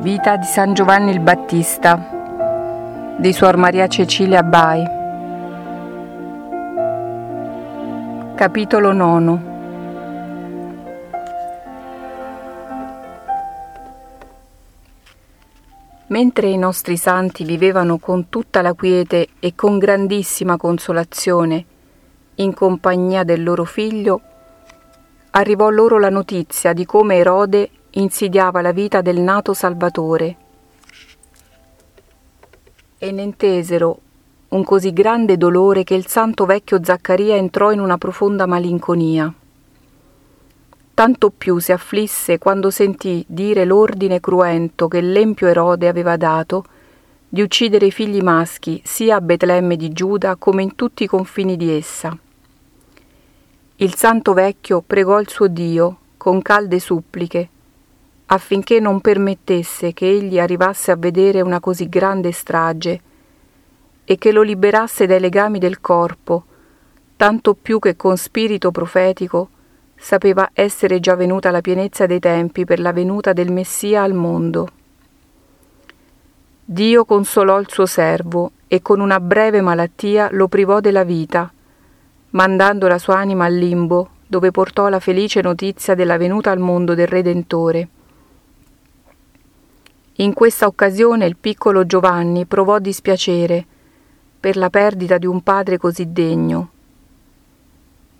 [0.00, 4.84] vita di San Giovanni il Battista di Suor Maria Cecilia Bai.
[8.36, 9.56] Capitolo nono
[16.06, 21.64] Mentre i nostri santi vivevano con tutta la quiete e con grandissima consolazione
[22.36, 24.20] in compagnia del loro figlio,
[25.30, 30.36] arrivò loro la notizia di come Erode insidiava la vita del nato Salvatore.
[32.98, 34.00] E ne intesero
[34.48, 39.32] un così grande dolore che il santo vecchio Zaccaria entrò in una profonda malinconia.
[40.94, 46.64] Tanto più si afflisse quando sentì dire l'ordine cruento che l'empio Erode aveva dato
[47.28, 51.56] di uccidere i figli maschi sia a Betlemme di Giuda come in tutti i confini
[51.56, 52.16] di essa.
[53.76, 57.48] Il santo vecchio pregò il suo Dio con calde suppliche
[58.30, 63.00] affinché non permettesse che egli arrivasse a vedere una così grande strage
[64.04, 66.44] e che lo liberasse dai legami del corpo,
[67.16, 69.48] tanto più che con spirito profetico
[69.96, 74.68] sapeva essere già venuta la pienezza dei tempi per la venuta del Messia al mondo.
[76.64, 81.50] Dio consolò il suo servo e con una breve malattia lo privò della vita,
[82.30, 86.94] mandando la sua anima al limbo, dove portò la felice notizia della venuta al mondo
[86.94, 87.88] del Redentore.
[90.20, 93.64] In questa occasione il piccolo Giovanni provò dispiacere
[94.40, 96.70] per la perdita di un padre così degno.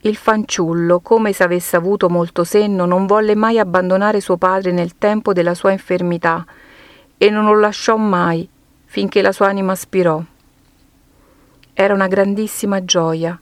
[0.00, 4.98] Il fanciullo, come se avesse avuto molto senno, non volle mai abbandonare suo padre nel
[4.98, 6.44] tempo della sua infermità
[7.16, 8.48] e non lo lasciò mai
[8.86, 10.20] finché la sua anima spirò.
[11.74, 13.40] Era una grandissima gioia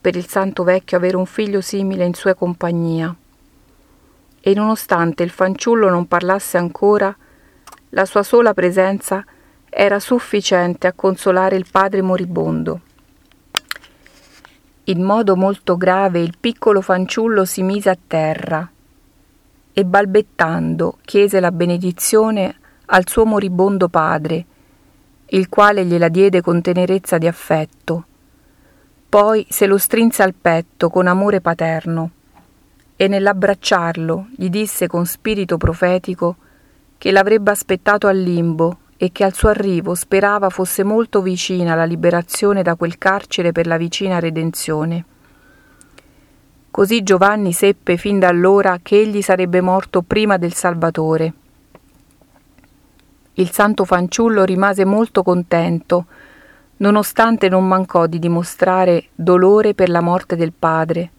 [0.00, 3.14] per il santo vecchio avere un figlio simile in sua compagnia.
[4.40, 7.14] E nonostante il fanciullo non parlasse ancora,
[7.90, 9.24] la sua sola presenza
[9.68, 12.80] era sufficiente a consolare il padre moribondo.
[14.84, 18.68] In modo molto grave il piccolo fanciullo si mise a terra
[19.72, 22.56] e balbettando chiese la benedizione
[22.86, 24.44] al suo moribondo padre,
[25.26, 28.04] il quale gliela diede con tenerezza di affetto.
[29.08, 32.10] Poi se lo strinse al petto con amore paterno
[32.96, 36.36] e nell'abbracciarlo gli disse con spirito profetico
[37.00, 41.84] che l'avrebbe aspettato al limbo e che al suo arrivo sperava fosse molto vicina la
[41.84, 45.06] liberazione da quel carcere per la vicina redenzione.
[46.70, 51.32] Così Giovanni seppe fin da allora che egli sarebbe morto prima del Salvatore.
[53.32, 56.04] Il santo fanciullo rimase molto contento,
[56.76, 61.12] nonostante non mancò di dimostrare dolore per la morte del padre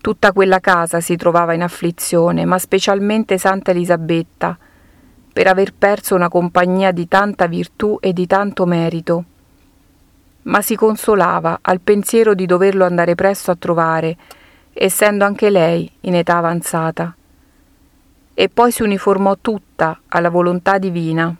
[0.00, 4.56] Tutta quella casa si trovava in afflizione, ma specialmente Santa Elisabetta,
[5.32, 9.24] per aver perso una compagnia di tanta virtù e di tanto merito.
[10.42, 14.16] Ma si consolava al pensiero di doverlo andare presto a trovare,
[14.72, 17.14] essendo anche lei in età avanzata.
[18.34, 21.34] E poi si uniformò tutta alla volontà divina.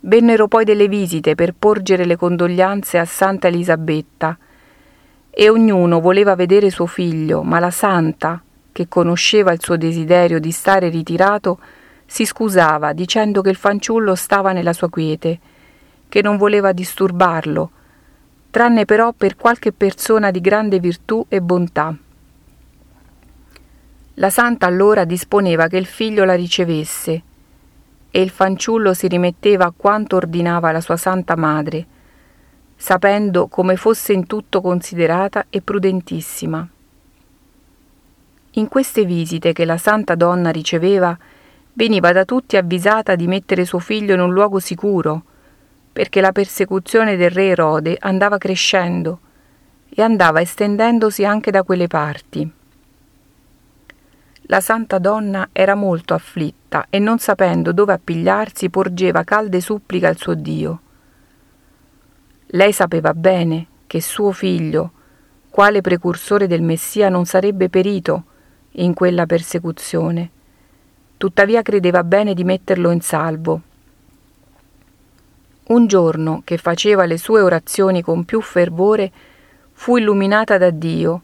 [0.00, 4.36] Vennero poi delle visite per porgere le condoglianze a Santa Elisabetta,
[5.36, 8.40] e ognuno voleva vedere suo figlio, ma la santa,
[8.70, 11.58] che conosceva il suo desiderio di stare ritirato,
[12.06, 15.38] si scusava dicendo che il fanciullo stava nella sua quiete,
[16.08, 17.70] che non voleva disturbarlo,
[18.50, 21.92] tranne però per qualche persona di grande virtù e bontà.
[24.14, 27.22] La santa allora disponeva che il figlio la ricevesse,
[28.12, 31.86] e il fanciullo si rimetteva a quanto ordinava la sua santa madre,
[32.76, 36.68] sapendo come fosse in tutto considerata e prudentissima.
[38.52, 41.16] In queste visite che la santa donna riceveva,
[41.72, 45.22] veniva da tutti avvisata di mettere suo figlio in un luogo sicuro,
[45.92, 49.20] perché la persecuzione del re Erode andava crescendo
[49.88, 52.52] e andava estendendosi anche da quelle parti.
[54.48, 60.18] La santa donna era molto afflitta e non sapendo dove appigliarsi porgeva calde suppliche al
[60.18, 60.80] suo Dio.
[62.46, 64.90] Lei sapeva bene che suo figlio,
[65.50, 68.24] quale precursore del Messia, non sarebbe perito
[68.72, 70.30] in quella persecuzione.
[71.16, 73.60] Tuttavia credeva bene di metterlo in salvo.
[75.66, 79.10] Un giorno che faceva le sue orazioni con più fervore,
[79.72, 81.22] fu illuminata da Dio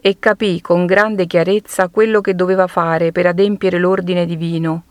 [0.00, 4.84] e capì con grande chiarezza quello che doveva fare per adempiere l'ordine divino,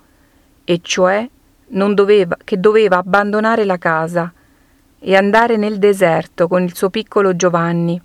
[0.64, 1.30] e cioè
[1.68, 4.34] doveva, che doveva abbandonare la casa,
[5.04, 8.00] e andare nel deserto con il suo piccolo Giovanni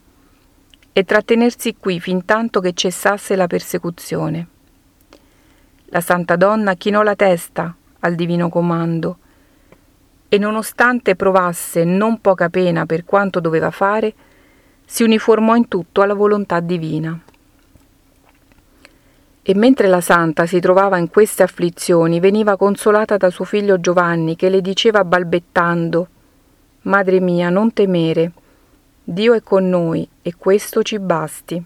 [0.95, 4.49] e trattenersi qui fin tanto che cessasse la persecuzione.
[5.91, 9.19] La santa donna chinò la testa al divino comando
[10.29, 14.15] e nonostante provasse non poca pena per quanto doveva fare,
[14.87, 17.21] si uniformò in tutto alla volontà divina.
[19.43, 24.35] E mentre la santa si trovava in queste afflizioni, veniva consolata da suo figlio Giovanni,
[24.35, 26.09] che le diceva balbettando
[26.87, 28.31] Madre mia, non temere,
[29.03, 31.61] Dio è con noi e questo ci basti.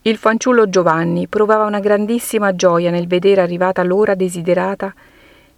[0.00, 4.94] Il fanciullo Giovanni provava una grandissima gioia nel vedere arrivata l'ora desiderata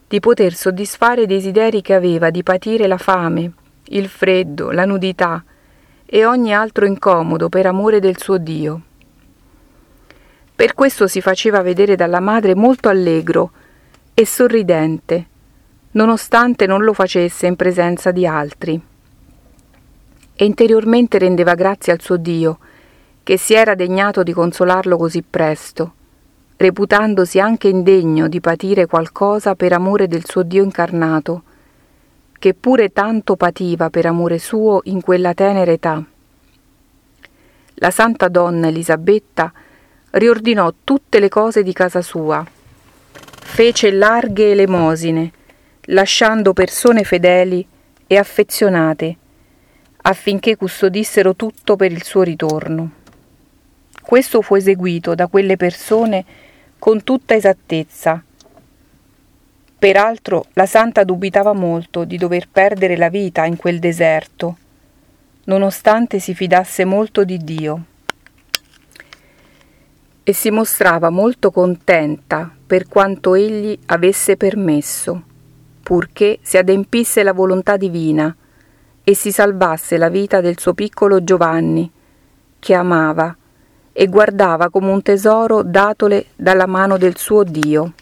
[0.08, 3.52] di poter soddisfare i desideri che aveva di patire la fame,
[3.84, 5.44] il freddo, la nudità
[6.04, 8.80] e ogni altro incomodo per amore del suo Dio.
[10.56, 13.52] Per questo si faceva vedere dalla madre molto allegro
[14.12, 15.26] e sorridente,
[15.96, 18.80] nonostante non lo facesse in presenza di altri.
[20.34, 22.58] E interiormente rendeva grazie al suo Dio,
[23.22, 25.94] che si era degnato di consolarlo così presto,
[26.56, 31.42] reputandosi anche indegno di patire qualcosa per amore del suo Dio incarnato,
[32.38, 36.04] che pure tanto pativa per amore suo in quella tenera età.
[37.76, 39.50] La santa donna Elisabetta
[40.10, 42.44] riordinò tutte le cose di casa sua,
[43.00, 45.32] fece larghe elemosine,
[45.86, 47.66] lasciando persone fedeli
[48.06, 49.16] e affezionate,
[50.02, 52.90] affinché custodissero tutto per il suo ritorno.
[54.02, 56.24] Questo fu eseguito da quelle persone
[56.78, 58.22] con tutta esattezza.
[59.78, 64.56] Peraltro la santa dubitava molto di dover perdere la vita in quel deserto,
[65.44, 67.84] nonostante si fidasse molto di Dio.
[70.22, 75.22] E si mostrava molto contenta per quanto egli avesse permesso,
[75.86, 78.34] purché si adempisse la volontà divina
[79.04, 81.88] e si salvasse la vita del suo piccolo Giovanni,
[82.58, 83.36] che amava
[83.92, 87.92] e guardava come un tesoro datole dalla mano del suo Dio.